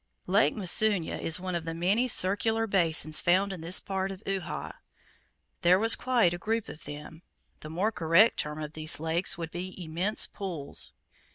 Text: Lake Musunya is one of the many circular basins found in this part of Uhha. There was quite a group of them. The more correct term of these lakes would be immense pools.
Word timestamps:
Lake 0.25 0.55
Musunya 0.55 1.15
is 1.21 1.39
one 1.39 1.53
of 1.53 1.63
the 1.63 1.75
many 1.75 2.07
circular 2.07 2.65
basins 2.65 3.21
found 3.21 3.53
in 3.53 3.61
this 3.61 3.79
part 3.79 4.09
of 4.09 4.23
Uhha. 4.25 4.71
There 5.61 5.77
was 5.77 5.95
quite 5.95 6.33
a 6.33 6.39
group 6.39 6.67
of 6.69 6.85
them. 6.85 7.21
The 7.59 7.69
more 7.69 7.91
correct 7.91 8.39
term 8.39 8.59
of 8.63 8.73
these 8.73 8.99
lakes 8.99 9.37
would 9.37 9.51
be 9.51 9.75
immense 9.79 10.25
pools. 10.25 10.93